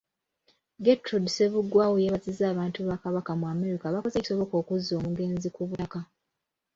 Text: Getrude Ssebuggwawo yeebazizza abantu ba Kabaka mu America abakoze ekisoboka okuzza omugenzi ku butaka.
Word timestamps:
Getrude 0.85 1.29
Ssebuggwawo 1.31 1.95
yeebazizza 2.03 2.43
abantu 2.53 2.79
ba 2.87 2.95
Kabaka 3.03 3.31
mu 3.39 3.45
America 3.53 3.85
abakoze 3.87 4.15
ekisoboka 4.17 4.55
okuzza 4.61 4.91
omugenzi 4.99 5.47
ku 5.55 5.61
butaka. 5.69 5.99